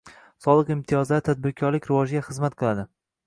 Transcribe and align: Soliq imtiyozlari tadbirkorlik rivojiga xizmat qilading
Soliq 0.45 0.71
imtiyozlari 0.75 1.23
tadbirkorlik 1.27 1.87
rivojiga 1.91 2.25
xizmat 2.31 2.57
qilading 2.63 2.91